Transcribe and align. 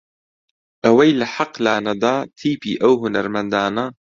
ئەوەی 0.83 1.11
لە 1.19 1.25
حەق 1.35 1.53
لا 1.65 1.75
نەدا 1.87 2.15
تیپی 2.37 2.79
ئەو 2.81 2.93
هونەرمەندانە 3.01 3.85